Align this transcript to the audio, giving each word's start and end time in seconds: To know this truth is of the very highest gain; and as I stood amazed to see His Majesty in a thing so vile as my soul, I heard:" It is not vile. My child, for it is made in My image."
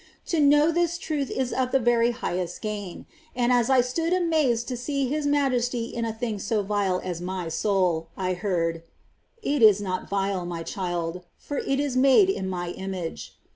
To 0.33 0.39
know 0.39 0.71
this 0.71 0.97
truth 0.97 1.29
is 1.29 1.53
of 1.53 1.71
the 1.71 1.79
very 1.79 2.09
highest 2.09 2.59
gain; 2.63 3.05
and 3.35 3.53
as 3.53 3.69
I 3.69 3.81
stood 3.81 4.13
amazed 4.13 4.67
to 4.69 4.75
see 4.75 5.07
His 5.07 5.27
Majesty 5.27 5.93
in 5.93 6.05
a 6.05 6.11
thing 6.11 6.39
so 6.39 6.63
vile 6.63 6.99
as 7.03 7.21
my 7.21 7.49
soul, 7.49 8.07
I 8.17 8.33
heard:" 8.33 8.81
It 9.43 9.61
is 9.61 9.79
not 9.79 10.09
vile. 10.09 10.43
My 10.43 10.63
child, 10.63 11.21
for 11.37 11.59
it 11.59 11.79
is 11.79 11.95
made 11.95 12.31
in 12.31 12.49
My 12.49 12.69
image." 12.69 13.37